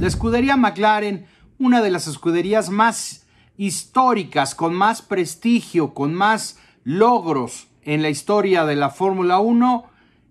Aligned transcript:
La 0.00 0.06
escudería 0.06 0.56
McLaren, 0.56 1.26
una 1.58 1.82
de 1.82 1.90
las 1.90 2.06
escuderías 2.06 2.70
más 2.70 3.26
históricas, 3.58 4.54
con 4.54 4.74
más 4.74 5.02
prestigio, 5.02 5.92
con 5.92 6.14
más 6.14 6.58
logros 6.84 7.68
en 7.82 8.00
la 8.00 8.08
historia 8.08 8.64
de 8.64 8.76
la 8.76 8.88
Fórmula 8.88 9.40
1, 9.40 9.84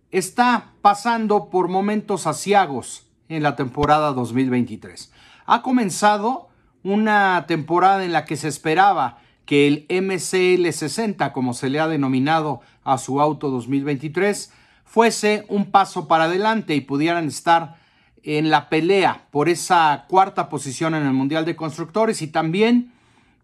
está 0.09 0.71
pasando 0.82 1.52
por 1.52 1.68
momentos 1.68 2.26
asiagos 2.26 3.12
en 3.27 3.44
la 3.44 3.55
temporada 3.55 4.12
2023. 4.13 5.12
Ha 5.45 5.62
comenzado 5.62 6.49
una 6.81 7.45
temporada 7.48 8.04
en 8.04 8.12
la 8.12 8.26
que 8.26 8.38
se 8.38 8.48
esperaba 8.48 9.20
que 9.45 9.67
el 9.67 9.86
MCL 9.88 10.67
60, 10.67 11.31
como 11.31 11.54
se 11.54 11.70
le 11.70 11.80
ha 11.80 11.88
denominado 11.88 12.62
a 12.84 12.98
su 12.98 13.22
auto 13.22 13.52
2023, 13.52 14.52
fuese 14.84 15.45
un 15.48 15.70
paso 15.70 16.08
para 16.08 16.23
adelante 16.23 16.73
y 16.73 16.81
pudieran 16.81 17.27
estar 17.27 17.79
en 18.23 18.50
la 18.50 18.70
pelea 18.70 19.28
por 19.32 19.50
esa 19.50 20.05
cuarta 20.08 20.50
posición 20.50 20.96
en 20.96 21.05
el 21.05 21.14
Mundial 21.14 21.46
de 21.46 21.55
Constructores 21.55 22.22
y 22.22 22.27
también 22.27 22.94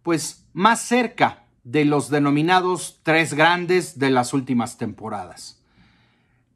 pues 0.04 0.46
más 0.54 0.82
cerca 0.82 1.44
de 1.64 1.86
los 1.86 2.10
denominados 2.10 3.00
tres 3.04 3.34
grandes 3.34 3.98
de 3.98 4.12
las 4.12 4.34
últimas 4.34 4.78
temporadas. 4.78 5.62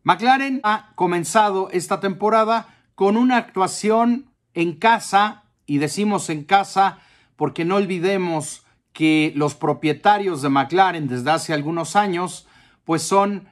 McLaren 0.03 0.61
ha 0.63 0.91
comenzado 0.95 1.69
esta 1.71 1.99
temporada 1.99 2.67
con 2.95 3.17
una 3.17 3.37
actuación 3.37 4.29
en 4.53 4.73
casa, 4.73 5.43
y 5.65 5.77
decimos 5.77 6.29
en 6.29 6.43
casa 6.43 6.99
porque 7.35 7.63
no 7.63 7.75
olvidemos 7.75 8.63
que 8.91 9.31
los 9.35 9.55
propietarios 9.55 10.41
de 10.41 10.49
McLaren 10.49 11.07
desde 11.07 11.31
hace 11.31 11.53
algunos 11.53 11.95
años 11.95 12.47
pues 12.85 13.03
son 13.03 13.47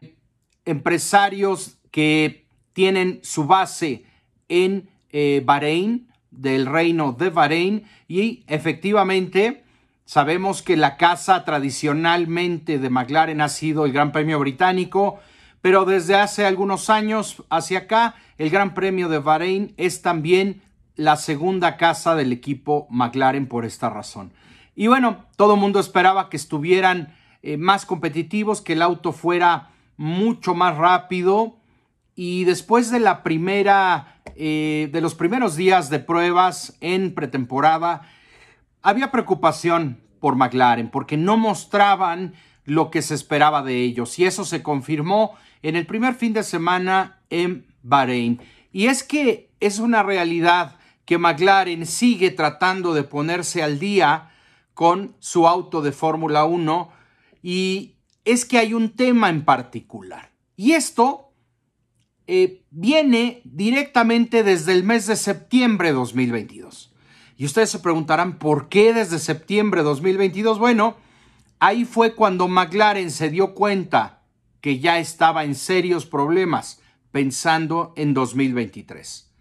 empresarios 0.65 1.77
que 1.91 2.47
tienen 2.73 3.19
su 3.23 3.45
base 3.45 4.05
en 4.49 4.89
eh, 5.11 5.41
Bahrein, 5.45 6.07
del 6.31 6.65
reino 6.65 7.13
de 7.13 7.29
Bahrein, 7.29 7.85
y 8.07 8.43
efectivamente 8.47 9.63
sabemos 10.05 10.61
que 10.61 10.77
la 10.77 10.97
casa 10.97 11.43
tradicionalmente 11.45 12.79
de 12.79 12.89
McLaren 12.89 13.41
ha 13.41 13.49
sido 13.49 13.85
el 13.85 13.93
Gran 13.93 14.11
Premio 14.11 14.39
Británico, 14.39 15.19
pero 15.61 15.85
desde 15.85 16.15
hace 16.15 16.45
algunos 16.45 16.89
años 16.89 17.43
hacia 17.49 17.79
acá, 17.79 18.15
el 18.37 18.49
Gran 18.49 18.73
Premio 18.73 19.09
de 19.09 19.19
Bahrein 19.19 19.73
es 19.77 20.01
también 20.01 20.61
la 20.95 21.15
segunda 21.15 21.77
casa 21.77 22.15
del 22.15 22.31
equipo 22.31 22.87
McLaren 22.89 23.47
por 23.47 23.65
esta 23.65 23.89
razón. 23.89 24.31
Y 24.75 24.87
bueno, 24.87 25.25
todo 25.35 25.55
el 25.55 25.59
mundo 25.59 25.79
esperaba 25.79 26.29
que 26.29 26.37
estuvieran 26.37 27.15
eh, 27.41 27.57
más 27.57 27.85
competitivos, 27.85 28.61
que 28.61 28.73
el 28.73 28.81
auto 28.81 29.11
fuera 29.11 29.69
mucho 29.97 30.53
más 30.53 30.77
rápido. 30.77 31.56
Y 32.19 32.45
después 32.45 32.89
de 32.89 32.99
la 32.99 33.21
primera, 33.21 34.19
eh, 34.35 34.89
de 34.91 35.01
los 35.01 35.13
primeros 35.13 35.55
días 35.55 35.91
de 35.91 35.99
pruebas 35.99 36.75
en 36.81 37.13
pretemporada, 37.13 38.09
había 38.81 39.11
preocupación 39.11 40.01
por 40.19 40.35
McLaren 40.35 40.89
porque 40.89 41.15
no 41.15 41.37
mostraban 41.37 42.33
lo 42.65 42.89
que 42.89 43.03
se 43.03 43.13
esperaba 43.13 43.61
de 43.61 43.83
ellos. 43.83 44.17
Y 44.17 44.25
eso 44.25 44.45
se 44.45 44.63
confirmó 44.63 45.35
en 45.61 45.75
el 45.75 45.85
primer 45.85 46.15
fin 46.15 46.33
de 46.33 46.41
semana 46.41 47.21
en 47.29 47.67
Bahrein. 47.83 48.41
Y 48.71 48.87
es 48.87 49.03
que 49.03 49.51
es 49.59 49.77
una 49.77 50.01
realidad 50.01 50.79
que 51.05 51.19
McLaren 51.19 51.85
sigue 51.85 52.31
tratando 52.31 52.95
de 52.95 53.03
ponerse 53.03 53.61
al 53.61 53.77
día 53.77 54.31
con 54.73 55.15
su 55.19 55.47
auto 55.47 55.83
de 55.83 55.91
Fórmula 55.91 56.45
1 56.45 56.91
y 57.43 57.93
es 58.25 58.43
que 58.43 58.57
hay 58.57 58.73
un 58.73 58.95
tema 58.95 59.29
en 59.29 59.45
particular. 59.45 60.31
Y 60.55 60.71
esto 60.71 61.26
eh, 62.27 62.63
viene 62.71 63.41
directamente 63.45 64.43
desde 64.43 64.73
el 64.73 64.83
mes 64.83 65.07
de 65.07 65.15
septiembre 65.15 65.89
de 65.89 65.93
2022. 65.95 66.93
Y 67.37 67.45
ustedes 67.45 67.69
se 67.69 67.79
preguntarán, 67.79 68.37
¿por 68.37 68.67
qué 68.67 68.93
desde 68.93 69.19
septiembre 69.19 69.81
de 69.81 69.85
2022? 69.85 70.59
Bueno, 70.59 70.97
ahí 71.59 71.85
fue 71.85 72.15
cuando 72.15 72.47
McLaren 72.47 73.11
se 73.11 73.29
dio 73.29 73.53
cuenta 73.53 74.23
que 74.59 74.79
ya 74.79 74.99
estaba 74.99 75.45
en 75.45 75.55
serios 75.55 76.05
problemas 76.05 76.81
pensando 77.11 77.93
en 77.95 78.13
2023. 78.13 79.31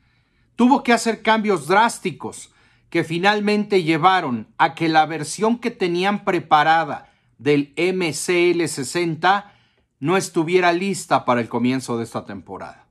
Tuvo 0.54 0.82
que 0.82 0.92
hacer 0.92 1.22
cambios 1.22 1.66
drásticos 1.66 2.52
que 2.88 3.02
finalmente 3.02 3.82
llevaron 3.82 4.46
a 4.58 4.74
que 4.74 4.88
la 4.88 5.06
versión 5.06 5.58
que 5.58 5.70
tenían 5.70 6.24
preparada 6.24 7.12
del 7.38 7.74
MCL60 7.74 9.52
no 9.98 10.16
estuviera 10.16 10.72
lista 10.72 11.24
para 11.24 11.40
el 11.40 11.48
comienzo 11.48 11.98
de 11.98 12.04
esta 12.04 12.24
temporada. 12.24 12.85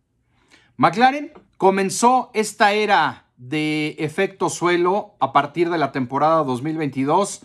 McLaren 0.77 1.31
comenzó 1.57 2.31
esta 2.33 2.73
era 2.73 3.25
de 3.37 3.95
efecto 3.99 4.49
suelo 4.49 5.15
a 5.19 5.31
partir 5.31 5.69
de 5.69 5.77
la 5.77 5.93
temporada 5.93 6.43
2022 6.43 7.41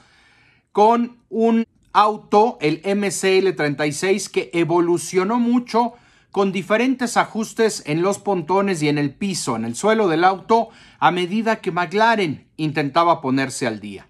con 0.72 1.18
un 1.28 1.64
auto, 1.92 2.58
el 2.60 2.82
MCL36, 2.82 4.30
que 4.30 4.50
evolucionó 4.52 5.38
mucho 5.38 5.94
con 6.30 6.52
diferentes 6.52 7.16
ajustes 7.16 7.82
en 7.86 8.02
los 8.02 8.18
pontones 8.18 8.82
y 8.82 8.88
en 8.88 8.98
el 8.98 9.14
piso, 9.14 9.56
en 9.56 9.64
el 9.64 9.74
suelo 9.74 10.08
del 10.08 10.24
auto, 10.24 10.68
a 10.98 11.10
medida 11.10 11.60
que 11.60 11.72
McLaren 11.72 12.48
intentaba 12.56 13.20
ponerse 13.20 13.66
al 13.66 13.80
día. 13.80 14.08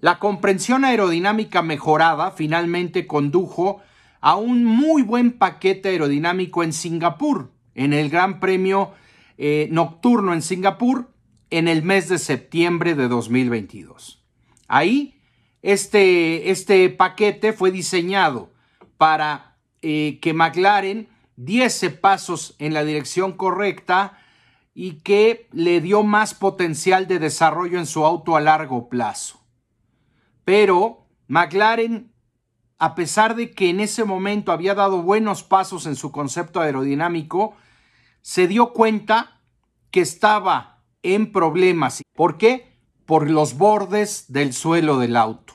La 0.00 0.18
comprensión 0.20 0.84
aerodinámica 0.84 1.62
mejorada 1.62 2.30
finalmente 2.30 3.06
condujo 3.08 3.80
a 4.20 4.36
un 4.36 4.64
muy 4.64 5.02
buen 5.02 5.32
paquete 5.32 5.88
aerodinámico 5.88 6.62
en 6.62 6.72
Singapur, 6.72 7.50
en 7.78 7.92
el 7.92 8.10
Gran 8.10 8.40
Premio 8.40 8.92
eh, 9.38 9.68
Nocturno 9.70 10.34
en 10.34 10.42
Singapur, 10.42 11.12
en 11.48 11.68
el 11.68 11.84
mes 11.84 12.08
de 12.08 12.18
septiembre 12.18 12.96
de 12.96 13.06
2022. 13.06 14.20
Ahí, 14.66 15.20
este, 15.62 16.50
este 16.50 16.90
paquete 16.90 17.52
fue 17.52 17.70
diseñado 17.70 18.52
para 18.96 19.56
eh, 19.80 20.18
que 20.20 20.34
McLaren 20.34 21.08
diese 21.36 21.90
pasos 21.90 22.56
en 22.58 22.74
la 22.74 22.82
dirección 22.84 23.32
correcta 23.32 24.18
y 24.74 25.00
que 25.00 25.48
le 25.52 25.80
dio 25.80 26.02
más 26.02 26.34
potencial 26.34 27.06
de 27.06 27.20
desarrollo 27.20 27.78
en 27.78 27.86
su 27.86 28.04
auto 28.04 28.34
a 28.34 28.40
largo 28.40 28.88
plazo. 28.88 29.40
Pero 30.44 31.06
McLaren, 31.28 32.12
a 32.78 32.96
pesar 32.96 33.36
de 33.36 33.52
que 33.52 33.70
en 33.70 33.78
ese 33.78 34.04
momento 34.04 34.50
había 34.50 34.74
dado 34.74 35.02
buenos 35.02 35.44
pasos 35.44 35.86
en 35.86 35.94
su 35.94 36.10
concepto 36.10 36.60
aerodinámico, 36.60 37.54
se 38.28 38.46
dio 38.46 38.74
cuenta 38.74 39.40
que 39.90 40.02
estaba 40.02 40.82
en 41.02 41.32
problemas. 41.32 42.02
¿Por 42.14 42.36
qué? 42.36 42.76
Por 43.06 43.30
los 43.30 43.56
bordes 43.56 44.26
del 44.28 44.52
suelo 44.52 44.98
del 44.98 45.16
auto. 45.16 45.54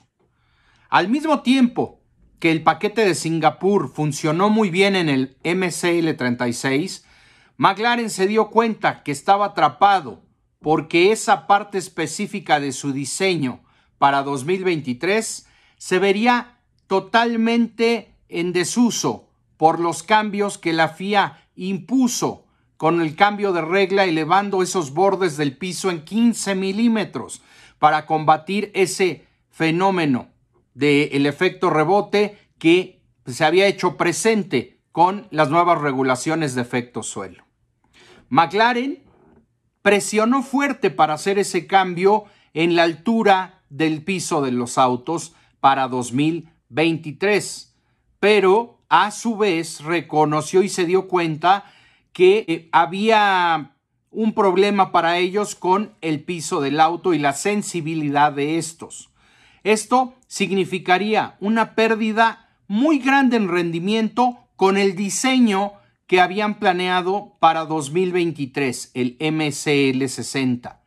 Al 0.89 1.07
mismo 1.07 1.43
tiempo 1.43 2.01
que 2.39 2.49
el 2.49 2.63
paquete 2.63 3.05
de 3.05 3.13
Singapur 3.13 3.93
funcionó 3.93 4.49
muy 4.49 4.71
bien 4.71 4.95
en 4.95 5.07
el 5.07 5.37
MCL36, 5.43 7.03
McLaren 7.57 8.09
se 8.09 8.25
dio 8.25 8.49
cuenta 8.49 9.03
que 9.03 9.11
estaba 9.11 9.45
atrapado 9.45 10.23
porque 10.57 11.11
esa 11.11 11.45
parte 11.45 11.77
específica 11.77 12.59
de 12.59 12.71
su 12.71 12.91
diseño 12.91 13.61
para 13.99 14.23
2023 14.23 15.47
se 15.77 15.99
vería 15.99 16.57
totalmente 16.87 18.15
en 18.29 18.51
desuso 18.51 19.29
por 19.57 19.79
los 19.79 20.01
cambios 20.01 20.57
que 20.57 20.73
la 20.73 20.89
FIA 20.89 21.37
impuso 21.55 22.42
con 22.83 22.99
el 22.99 23.15
cambio 23.15 23.53
de 23.53 23.61
regla 23.61 24.03
elevando 24.03 24.61
esos 24.61 24.93
bordes 24.93 25.37
del 25.37 25.55
piso 25.55 25.89
en 25.89 26.03
15 26.03 26.53
milímetros 26.53 27.41
para 27.79 28.05
combatir 28.05 28.71
ese 28.73 29.25
fenómeno 29.49 30.27
del 30.73 31.25
efecto 31.25 31.69
rebote 31.69 32.37
que 32.57 33.01
se 33.25 33.45
había 33.45 33.67
hecho 33.67 33.95
presente 33.95 34.81
con 34.91 35.29
las 35.31 35.49
nuevas 35.49 35.79
regulaciones 35.79 36.55
de 36.55 36.61
efecto 36.61 37.03
suelo. 37.03 37.45
McLaren 38.27 39.01
presionó 39.81 40.43
fuerte 40.43 40.91
para 40.91 41.13
hacer 41.13 41.39
ese 41.39 41.65
cambio 41.67 42.25
en 42.53 42.75
la 42.75 42.83
altura 42.83 43.61
del 43.69 44.03
piso 44.03 44.41
de 44.41 44.51
los 44.51 44.77
autos 44.77 45.33
para 45.61 45.87
2023. 45.87 47.77
Pero 48.19 48.81
a 48.89 49.09
su 49.11 49.37
vez 49.37 49.79
reconoció 49.79 50.63
y 50.63 50.67
se 50.67 50.83
dio 50.83 51.07
cuenta 51.07 51.63
que 52.13 52.45
eh, 52.47 52.69
había 52.71 53.75
un 54.11 54.33
problema 54.33 54.91
para 54.91 55.17
ellos 55.17 55.55
con 55.55 55.95
el 56.01 56.23
piso 56.23 56.61
del 56.61 56.79
auto 56.79 57.13
y 57.13 57.19
la 57.19 57.33
sensibilidad 57.33 58.31
de 58.31 58.57
estos. 58.57 59.09
Esto 59.63 60.13
significaría 60.27 61.35
una 61.39 61.73
pérdida 61.73 62.49
muy 62.67 62.99
grande 62.99 63.37
en 63.37 63.49
rendimiento 63.49 64.37
con 64.55 64.77
el 64.77 64.95
diseño 64.95 65.73
que 66.05 66.21
habían 66.21 66.59
planeado 66.59 67.35
para 67.39 67.65
2023, 67.65 68.91
el 68.93 69.17
MCL 69.19 70.07
60. 70.07 70.79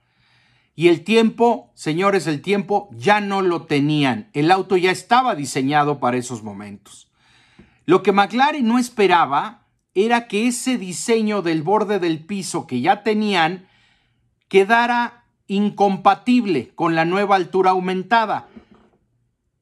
Y 0.76 0.88
el 0.88 1.04
tiempo, 1.04 1.72
señores, 1.74 2.26
el 2.26 2.42
tiempo 2.42 2.90
ya 2.92 3.20
no 3.20 3.40
lo 3.40 3.62
tenían. 3.62 4.28
El 4.34 4.50
auto 4.50 4.76
ya 4.76 4.90
estaba 4.90 5.34
diseñado 5.34 5.98
para 5.98 6.18
esos 6.18 6.42
momentos. 6.42 7.10
Lo 7.86 8.02
que 8.02 8.12
McLaren 8.12 8.66
no 8.66 8.78
esperaba 8.78 9.65
era 9.96 10.28
que 10.28 10.46
ese 10.46 10.76
diseño 10.76 11.40
del 11.40 11.62
borde 11.62 11.98
del 11.98 12.22
piso 12.22 12.66
que 12.66 12.82
ya 12.82 13.02
tenían 13.02 13.66
quedara 14.48 15.24
incompatible 15.48 16.70
con 16.74 16.94
la 16.94 17.06
nueva 17.06 17.36
altura 17.36 17.70
aumentada. 17.70 18.46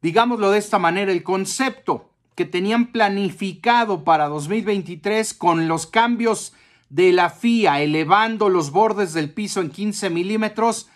Digámoslo 0.02 0.50
de 0.50 0.58
esta 0.58 0.80
manera, 0.80 1.12
el 1.12 1.22
concepto 1.22 2.10
que 2.34 2.44
tenían 2.44 2.90
planificado 2.90 4.02
para 4.02 4.26
2023 4.26 5.34
con 5.34 5.68
los 5.68 5.86
cambios 5.86 6.52
de 6.88 7.12
la 7.12 7.30
FIA 7.30 7.80
elevando 7.80 8.48
los 8.48 8.72
bordes 8.72 9.12
del 9.12 9.32
piso 9.32 9.60
en 9.60 9.70
15 9.70 10.10
milímetros, 10.10 10.88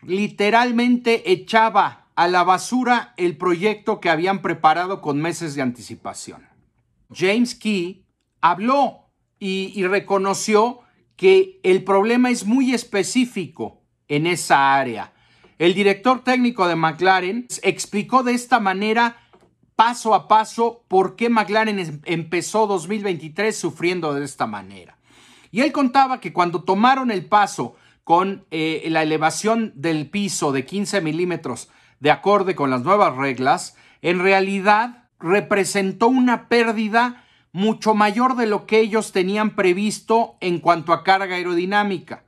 literalmente 0.00 1.30
echaba 1.30 2.06
a 2.14 2.26
la 2.26 2.42
basura 2.42 3.12
el 3.18 3.36
proyecto 3.36 4.00
que 4.00 4.08
habían 4.08 4.40
preparado 4.40 5.02
con 5.02 5.20
meses 5.20 5.54
de 5.54 5.60
anticipación. 5.60 6.48
James 7.12 7.54
Key 7.54 8.07
habló 8.40 9.08
y, 9.38 9.84
reconoció 9.86 10.80
que 11.16 11.60
el 11.62 11.84
problema 11.84 12.30
es 12.30 12.44
muy 12.44 12.74
específico 12.74 13.82
en 14.08 14.26
esa 14.26 14.74
área. 14.76 15.12
El 15.58 15.74
director 15.74 16.22
técnico 16.22 16.68
de 16.68 16.76
McLaren 16.76 17.46
explicó 17.62 18.22
de 18.22 18.34
esta 18.34 18.60
manera 18.60 19.16
paso 19.74 20.14
a 20.14 20.28
paso 20.28 20.84
por 20.88 21.16
qué 21.16 21.28
McLaren 21.28 21.78
em, 21.78 22.00
empezó 22.04 22.66
2023 22.66 23.56
sufriendo 23.56 24.14
de 24.14 24.24
esta 24.24 24.46
manera. 24.46 24.98
Y 25.50 25.60
él 25.60 25.72
contaba 25.72 26.20
que 26.20 26.32
cuando 26.32 26.62
tomaron 26.62 27.10
el 27.10 27.26
paso 27.26 27.76
con 28.04 28.44
eh, 28.50 28.86
la 28.88 29.02
elevación 29.02 29.72
del 29.74 30.08
piso 30.10 30.52
de 30.52 30.64
15 30.64 31.00
milímetros 31.00 31.68
de 32.00 32.10
acorde 32.10 32.54
con 32.54 32.70
las 32.70 32.82
nuevas 32.82 33.16
reglas, 33.16 33.76
en 34.02 34.20
realidad 34.20 35.08
representó 35.18 36.08
una 36.08 36.48
pérdida 36.48 37.24
mucho 37.52 37.94
mayor 37.94 38.36
de 38.36 38.46
lo 38.46 38.66
que 38.66 38.80
ellos 38.80 39.12
tenían 39.12 39.54
previsto 39.54 40.36
en 40.40 40.58
cuanto 40.58 40.92
a 40.92 41.04
carga 41.04 41.36
aerodinámica. 41.36 42.24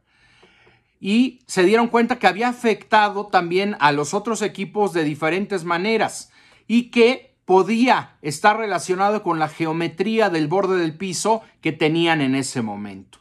Y 1.00 1.40
se 1.46 1.64
dieron 1.64 1.88
cuenta 1.88 2.18
que 2.18 2.26
había 2.26 2.48
afectado 2.48 3.26
también 3.26 3.76
a 3.80 3.92
los 3.92 4.12
otros 4.12 4.42
equipos 4.42 4.92
de 4.92 5.04
diferentes 5.04 5.64
maneras 5.64 6.30
y 6.66 6.90
que 6.90 7.34
podía 7.46 8.16
estar 8.22 8.58
relacionado 8.58 9.22
con 9.22 9.38
la 9.38 9.48
geometría 9.48 10.30
del 10.30 10.46
borde 10.46 10.78
del 10.78 10.96
piso 10.96 11.42
que 11.60 11.72
tenían 11.72 12.20
en 12.20 12.34
ese 12.34 12.62
momento. 12.62 13.18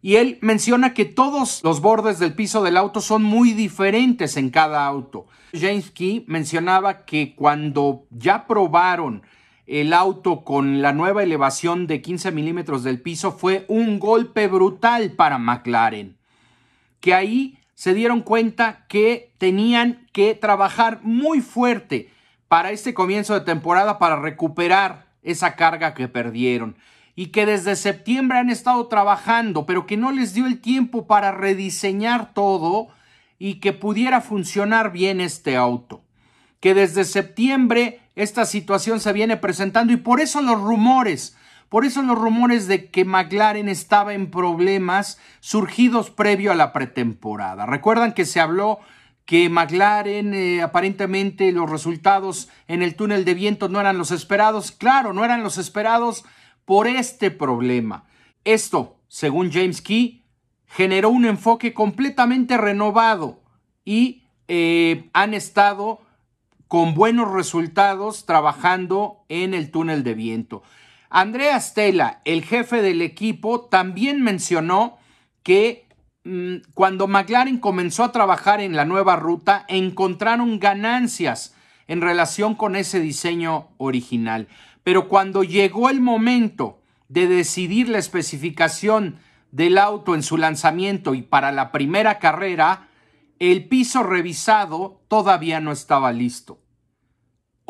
Y 0.00 0.16
él 0.16 0.38
menciona 0.40 0.94
que 0.94 1.04
todos 1.04 1.62
los 1.62 1.80
bordes 1.80 2.18
del 2.18 2.34
piso 2.34 2.64
del 2.64 2.76
auto 2.76 3.00
son 3.00 3.22
muy 3.22 3.52
diferentes 3.52 4.36
en 4.36 4.50
cada 4.50 4.84
auto. 4.84 5.26
James 5.54 5.92
Key 5.92 6.24
mencionaba 6.26 7.04
que 7.04 7.36
cuando 7.36 8.04
ya 8.10 8.48
probaron 8.48 9.22
el 9.80 9.94
auto 9.94 10.44
con 10.44 10.82
la 10.82 10.92
nueva 10.92 11.22
elevación 11.22 11.86
de 11.86 12.02
15 12.02 12.30
milímetros 12.30 12.84
del 12.84 13.00
piso 13.00 13.32
fue 13.32 13.64
un 13.68 13.98
golpe 13.98 14.46
brutal 14.46 15.12
para 15.12 15.38
McLaren. 15.38 16.18
Que 17.00 17.14
ahí 17.14 17.58
se 17.74 17.94
dieron 17.94 18.20
cuenta 18.20 18.84
que 18.86 19.32
tenían 19.38 20.06
que 20.12 20.34
trabajar 20.34 21.00
muy 21.02 21.40
fuerte 21.40 22.10
para 22.48 22.70
este 22.70 22.92
comienzo 22.92 23.32
de 23.32 23.46
temporada 23.46 23.98
para 23.98 24.16
recuperar 24.16 25.06
esa 25.22 25.56
carga 25.56 25.94
que 25.94 26.06
perdieron 26.06 26.76
y 27.16 27.28
que 27.28 27.46
desde 27.46 27.74
septiembre 27.74 28.36
han 28.36 28.50
estado 28.50 28.86
trabajando, 28.88 29.64
pero 29.64 29.86
que 29.86 29.96
no 29.96 30.12
les 30.12 30.34
dio 30.34 30.46
el 30.46 30.60
tiempo 30.60 31.06
para 31.06 31.32
rediseñar 31.32 32.34
todo 32.34 32.88
y 33.38 33.54
que 33.54 33.72
pudiera 33.72 34.20
funcionar 34.20 34.92
bien 34.92 35.22
este 35.22 35.56
auto. 35.56 36.02
Que 36.60 36.74
desde 36.74 37.04
septiembre 37.04 38.01
esta 38.14 38.44
situación 38.44 39.00
se 39.00 39.12
viene 39.12 39.36
presentando 39.36 39.92
y 39.92 39.96
por 39.96 40.20
eso 40.20 40.42
los 40.42 40.60
rumores, 40.60 41.36
por 41.68 41.84
eso 41.84 42.02
los 42.02 42.18
rumores 42.18 42.66
de 42.68 42.90
que 42.90 43.04
McLaren 43.04 43.68
estaba 43.68 44.14
en 44.14 44.30
problemas 44.30 45.18
surgidos 45.40 46.10
previo 46.10 46.52
a 46.52 46.54
la 46.54 46.72
pretemporada. 46.72 47.66
Recuerdan 47.66 48.12
que 48.12 48.26
se 48.26 48.40
habló 48.40 48.80
que 49.24 49.48
McLaren 49.48 50.34
eh, 50.34 50.62
aparentemente 50.62 51.52
los 51.52 51.70
resultados 51.70 52.48
en 52.68 52.82
el 52.82 52.96
túnel 52.96 53.24
de 53.24 53.34
viento 53.34 53.68
no 53.68 53.80
eran 53.80 53.96
los 53.96 54.10
esperados. 54.10 54.72
Claro, 54.72 55.12
no 55.12 55.24
eran 55.24 55.42
los 55.42 55.58
esperados 55.58 56.24
por 56.64 56.86
este 56.86 57.30
problema. 57.30 58.04
Esto, 58.44 58.98
según 59.08 59.52
James 59.52 59.80
Key, 59.80 60.24
generó 60.66 61.10
un 61.10 61.24
enfoque 61.24 61.72
completamente 61.72 62.56
renovado 62.56 63.42
y 63.84 64.24
eh, 64.48 65.08
han 65.12 65.34
estado 65.34 66.00
con 66.72 66.94
buenos 66.94 67.30
resultados 67.30 68.24
trabajando 68.24 69.26
en 69.28 69.52
el 69.52 69.70
túnel 69.70 70.02
de 70.02 70.14
viento. 70.14 70.62
Andrea 71.10 71.60
Stella, 71.60 72.22
el 72.24 72.42
jefe 72.42 72.80
del 72.80 73.02
equipo, 73.02 73.66
también 73.66 74.22
mencionó 74.22 74.96
que 75.42 75.86
Mm, 76.24 76.58
cuando 76.74 77.08
McLaren 77.08 77.58
comenzó 77.58 78.04
a 78.04 78.12
trabajar 78.12 78.60
en 78.60 78.76
la 78.76 78.84
nueva 78.84 79.16
ruta, 79.16 79.64
encontraron 79.68 80.60
ganancias 80.60 81.56
en 81.88 82.00
relación 82.00 82.54
con 82.54 82.76
ese 82.76 83.00
diseño 83.00 83.68
original. 83.76 84.46
Pero 84.84 85.08
cuando 85.08 85.42
llegó 85.42 85.90
el 85.90 86.00
momento 86.00 86.80
de 87.08 87.26
decidir 87.26 87.88
la 87.88 87.98
especificación 87.98 89.18
del 89.50 89.78
auto 89.78 90.14
en 90.14 90.22
su 90.22 90.36
lanzamiento 90.36 91.14
y 91.14 91.22
para 91.22 91.50
la 91.50 91.72
primera 91.72 92.20
carrera, 92.20 92.88
el 93.40 93.66
piso 93.68 94.04
revisado 94.04 95.02
todavía 95.08 95.60
no 95.60 95.72
estaba 95.72 96.12
listo. 96.12 96.61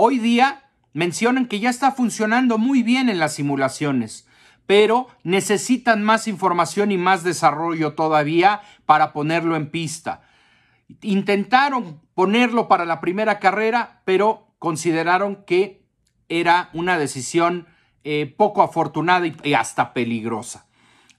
Hoy 0.04 0.18
día 0.18 0.64
mencionan 0.94 1.46
que 1.46 1.60
ya 1.60 1.70
está 1.70 1.92
funcionando 1.92 2.58
muy 2.58 2.82
bien 2.82 3.08
en 3.08 3.20
las 3.20 3.34
simulaciones, 3.34 4.26
pero 4.66 5.06
necesitan 5.22 6.02
más 6.02 6.26
información 6.26 6.90
y 6.90 6.98
más 6.98 7.22
desarrollo 7.22 7.94
todavía 7.94 8.62
para 8.84 9.12
ponerlo 9.12 9.54
en 9.54 9.70
pista. 9.70 10.22
Intentaron 11.02 12.00
ponerlo 12.14 12.66
para 12.66 12.84
la 12.84 13.00
primera 13.00 13.38
carrera, 13.38 14.02
pero 14.04 14.48
consideraron 14.58 15.44
que 15.44 15.84
era 16.28 16.70
una 16.72 16.98
decisión 16.98 17.68
eh, 18.02 18.26
poco 18.36 18.62
afortunada 18.62 19.28
y 19.44 19.54
hasta 19.54 19.92
peligrosa. 19.92 20.66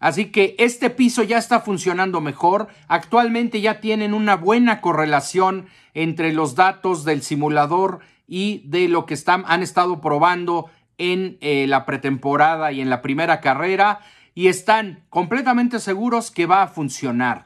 Así 0.03 0.31
que 0.31 0.53
este 0.59 0.89
piso 0.89 1.23
ya 1.23 1.37
está 1.37 1.61
funcionando 1.61 2.19
mejor. 2.19 2.67
Actualmente 2.89 3.61
ya 3.61 3.79
tienen 3.79 4.13
una 4.13 4.35
buena 4.35 4.81
correlación 4.81 5.67
entre 5.93 6.33
los 6.33 6.55
datos 6.55 7.05
del 7.05 7.21
simulador 7.21 8.01
y 8.27 8.63
de 8.65 8.89
lo 8.89 9.05
que 9.05 9.13
están, 9.13 9.45
han 9.47 9.63
estado 9.63 10.01
probando 10.01 10.69
en 10.97 11.37
eh, 11.39 11.67
la 11.67 11.85
pretemporada 11.85 12.73
y 12.73 12.81
en 12.81 12.89
la 12.89 13.01
primera 13.01 13.39
carrera 13.39 14.01
y 14.35 14.49
están 14.49 15.05
completamente 15.09 15.79
seguros 15.79 16.31
que 16.31 16.47
va 16.47 16.63
a 16.63 16.67
funcionar. 16.67 17.45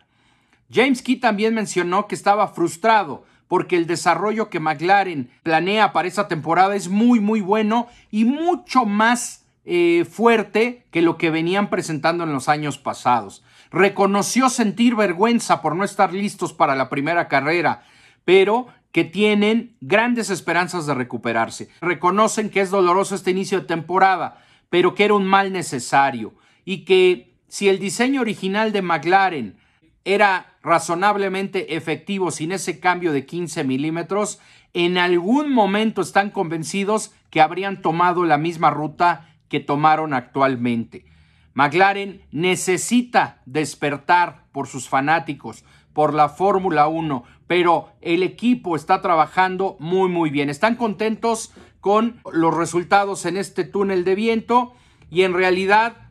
James 0.74 1.04
Key 1.04 1.18
también 1.18 1.54
mencionó 1.54 2.08
que 2.08 2.16
estaba 2.16 2.48
frustrado 2.48 3.24
porque 3.48 3.78
el 3.78 3.86
desarrollo 3.86 4.50
que 4.50 4.60
McLaren 4.60 5.30
planea 5.44 5.94
para 5.94 6.08
esta 6.08 6.28
temporada 6.28 6.76
es 6.76 6.90
muy 6.90 7.20
muy 7.20 7.40
bueno 7.40 7.88
y 8.10 8.26
mucho 8.26 8.84
más 8.84 9.46
eh, 9.70 10.06
fuerte 10.10 10.86
que 10.92 11.02
lo 11.02 11.18
que 11.18 11.30
venían 11.30 11.70
presentando 11.70 12.24
en 12.24 12.32
los 12.32 12.48
años 12.48 12.78
pasados. 12.78 13.44
Reconoció 13.70 14.50
sentir 14.50 14.96
vergüenza 14.96 15.62
por 15.62 15.76
no 15.76 15.84
estar 15.84 16.14
listos 16.14 16.54
para 16.54 16.74
la 16.74 16.88
primera 16.88 17.28
carrera, 17.28 17.84
pero 18.24 18.68
que 18.94 19.04
tienen 19.04 19.76
grandes 19.82 20.30
esperanzas 20.30 20.86
de 20.86 20.94
recuperarse. 20.94 21.68
Reconocen 21.82 22.50
que 22.50 22.62
es 22.62 22.70
doloroso 22.70 23.14
este 23.14 23.32
inicio 23.32 23.60
de 23.60 23.66
temporada, 23.66 24.42
pero 24.70 24.96
que 24.96 25.04
era 25.04 25.16
un 25.16 25.26
mal 25.26 25.52
necesario 25.52 26.36
y 26.64 26.86
que 26.86 27.36
si 27.50 27.68
el 27.68 27.78
diseño 27.78 28.22
original 28.22 28.72
de 28.72 28.82
McLaren 28.82 29.58
era 30.06 30.54
razonablemente 30.64 31.76
efectivo 31.76 32.32
sin 32.32 32.54
ese 32.54 32.80
cambio 32.80 33.12
de 33.12 33.26
15 33.26 33.66
milímetros, 33.66 34.40
en 34.74 34.98
algún 34.98 35.52
momento 35.52 36.02
están 36.02 36.30
convencidos 36.30 37.12
que 37.30 37.42
habrían 37.42 37.82
tomado 37.82 38.24
la 38.24 38.38
misma 38.38 38.70
ruta 38.70 39.34
que 39.50 39.60
tomaron 39.60 40.14
actualmente. 40.14 41.06
McLaren 41.54 42.22
necesita 42.32 43.42
despertar 43.46 44.44
por 44.52 44.68
sus 44.68 44.88
fanáticos, 44.90 45.66
por 45.92 46.14
la 46.14 46.30
Fórmula 46.30 46.88
1, 46.88 47.24
pero 47.48 47.90
el 48.02 48.22
equipo 48.22 48.76
está 48.76 49.02
trabajando 49.02 49.76
muy 49.80 50.10
muy 50.10 50.30
bien. 50.30 50.52
Están 50.52 50.76
contentos 50.76 51.52
con 51.82 52.22
los 52.32 52.56
resultados 52.56 53.26
en 53.26 53.38
este 53.38 53.64
túnel 53.64 54.04
de 54.04 54.14
viento 54.14 54.74
y 55.10 55.24
en 55.24 55.34
realidad 55.34 56.10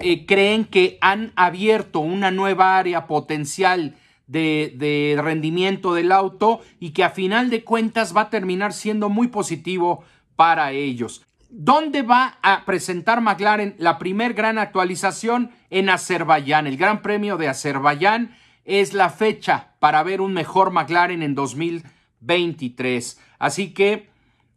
eh, 0.00 0.26
creen 0.26 0.64
que 0.64 0.98
han 1.00 1.32
abierto 1.34 2.00
una 2.00 2.30
nueva 2.30 2.78
área 2.78 3.06
potencial 3.08 3.96
de, 4.26 4.74
de 4.76 5.20
rendimiento 5.20 5.94
del 5.94 6.12
auto 6.12 6.60
y 6.78 6.90
que 6.90 7.04
a 7.04 7.10
final 7.10 7.50
de 7.50 7.64
cuentas 7.64 8.16
va 8.16 8.22
a 8.22 8.30
terminar 8.30 8.72
siendo 8.72 9.08
muy 9.08 9.28
positivo 9.28 10.04
para 10.36 10.72
ellos. 10.72 11.24
¿Dónde 11.56 12.02
va 12.02 12.38
a 12.42 12.64
presentar 12.64 13.20
McLaren 13.20 13.76
la 13.78 13.96
primer 13.96 14.34
gran 14.34 14.58
actualización? 14.58 15.52
En 15.70 15.88
Azerbaiyán, 15.88 16.66
el 16.66 16.76
Gran 16.76 17.00
Premio 17.00 17.36
de 17.36 17.46
Azerbaiyán 17.46 18.36
es 18.64 18.92
la 18.92 19.08
fecha 19.08 19.76
para 19.78 20.02
ver 20.02 20.20
un 20.20 20.32
mejor 20.32 20.72
McLaren 20.72 21.22
en 21.22 21.36
2023. 21.36 23.20
Así 23.38 23.72
que, 23.72 24.10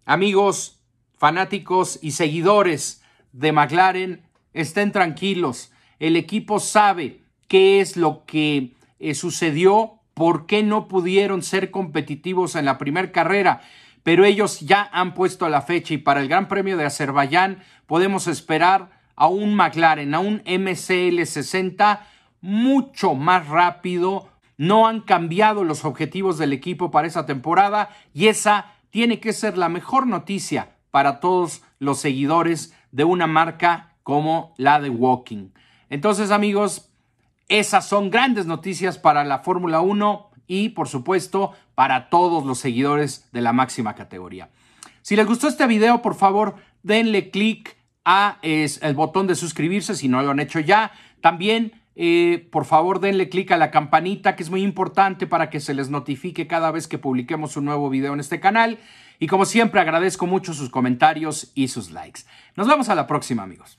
amigos, 0.05 0.81
fanáticos 1.15 1.99
y 2.01 2.13
seguidores 2.13 3.03
de 3.31 3.51
McLaren, 3.51 4.23
estén 4.53 4.91
tranquilos. 4.91 5.71
El 5.99 6.15
equipo 6.15 6.59
sabe 6.59 7.21
qué 7.47 7.79
es 7.79 7.95
lo 7.95 8.25
que 8.25 8.73
eh, 8.97 9.13
sucedió, 9.13 9.99
por 10.15 10.47
qué 10.47 10.63
no 10.63 10.87
pudieron 10.87 11.43
ser 11.43 11.69
competitivos 11.69 12.55
en 12.55 12.65
la 12.65 12.79
primera 12.79 13.11
carrera, 13.11 13.61
pero 14.07 14.23
ellos 14.23 14.61
ya 14.61 14.89
han 14.93 15.13
puesto 15.13 15.49
la 15.49 15.61
fecha 15.61 15.93
y 15.93 15.97
para 15.97 16.21
el 16.21 16.29
Gran 16.29 16.47
Premio 16.47 16.77
de 16.77 16.85
Azerbaiyán 16.85 17.61
podemos 17.87 18.27
esperar 18.27 18.89
a 19.17 19.27
un 19.27 19.53
McLaren, 19.53 20.15
a 20.15 20.19
un 20.19 20.41
MCL 20.45 21.25
60 21.25 22.07
mucho 22.39 23.15
más 23.15 23.49
rápido. 23.49 24.29
No 24.55 24.87
han 24.87 25.01
cambiado 25.01 25.65
los 25.65 25.83
objetivos 25.83 26.37
del 26.37 26.53
equipo 26.53 26.89
para 26.89 27.05
esa 27.05 27.25
temporada 27.25 27.89
y 28.13 28.27
esa 28.27 28.67
tiene 28.91 29.19
que 29.19 29.33
ser 29.33 29.57
la 29.57 29.67
mejor 29.67 30.07
noticia 30.07 30.77
para 30.89 31.19
todos 31.19 31.61
los 31.79 31.99
seguidores 31.99 32.73
de 32.93 33.03
una 33.03 33.27
marca 33.27 33.97
como 34.03 34.53
la 34.55 34.79
de 34.79 34.89
Walking. 34.89 35.49
Entonces 35.89 36.31
amigos, 36.31 36.93
esas 37.49 37.85
son 37.85 38.09
grandes 38.09 38.45
noticias 38.45 38.97
para 38.97 39.25
la 39.25 39.39
Fórmula 39.39 39.81
1 39.81 40.29
y 40.47 40.69
por 40.69 40.87
supuesto 40.87 41.51
para 41.77 42.09
todos 42.09 42.43
los 42.43 42.57
seguidores 42.57 43.29
de 43.31 43.41
la 43.41 43.53
máxima 43.53 43.93
categoría. 43.93 44.49
Si 45.03 45.15
les 45.15 45.27
gustó 45.27 45.47
este 45.47 45.67
video, 45.67 46.01
por 46.01 46.15
favor, 46.15 46.55
denle 46.81 47.29
clic 47.29 47.77
a 48.03 48.39
el 48.41 48.95
botón 48.95 49.27
de 49.27 49.35
suscribirse 49.35 49.93
si 49.93 50.07
no 50.07 50.23
lo 50.23 50.31
han 50.31 50.39
hecho 50.39 50.59
ya. 50.59 50.91
También, 51.21 51.79
eh, 51.95 52.49
por 52.51 52.65
favor, 52.65 52.99
denle 52.99 53.29
clic 53.29 53.51
a 53.51 53.57
la 53.57 53.69
campanita, 53.69 54.35
que 54.35 54.41
es 54.41 54.49
muy 54.49 54.63
importante 54.63 55.27
para 55.27 55.51
que 55.51 55.59
se 55.59 55.75
les 55.75 55.91
notifique 55.91 56.47
cada 56.47 56.71
vez 56.71 56.87
que 56.87 56.97
publiquemos 56.97 57.57
un 57.57 57.65
nuevo 57.65 57.91
video 57.91 58.15
en 58.15 58.21
este 58.21 58.39
canal. 58.39 58.79
Y 59.19 59.27
como 59.27 59.45
siempre, 59.45 59.79
agradezco 59.79 60.25
mucho 60.25 60.55
sus 60.55 60.71
comentarios 60.71 61.51
y 61.53 61.67
sus 61.67 61.91
likes. 61.91 62.21
Nos 62.55 62.67
vemos 62.67 62.89
a 62.89 62.95
la 62.95 63.05
próxima, 63.05 63.43
amigos. 63.43 63.77